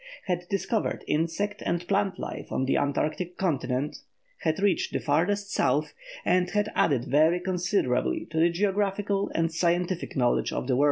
had 0.23 0.49
discovered 0.49 1.03
insect 1.07 1.61
and 1.63 1.87
plant 1.87 2.17
life 2.17 2.51
on 2.51 2.65
the 2.65 2.75
Antarctic 2.75 3.37
continent; 3.37 3.97
had 4.39 4.57
reached 4.59 4.91
the 4.93 4.99
farthest 4.99 5.53
South, 5.53 5.93
and 6.25 6.49
had 6.49 6.71
added 6.73 7.05
very 7.05 7.39
considerably 7.39 8.25
to 8.25 8.39
the 8.39 8.49
geographical 8.49 9.29
and 9.35 9.53
scientific 9.53 10.15
knowledge 10.15 10.51
of 10.51 10.65
the 10.65 10.73
world. 10.75 10.79